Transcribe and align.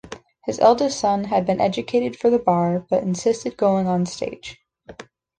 His 0.45 0.57
eldest 0.57 0.99
son 0.99 1.25
had 1.25 1.45
been 1.45 1.61
educated 1.61 2.15
for 2.17 2.31
the 2.31 2.39
bar, 2.39 2.83
but 2.89 3.03
insisted 3.03 3.55
going 3.55 3.85
on 3.85 4.07
stage. 4.07 4.59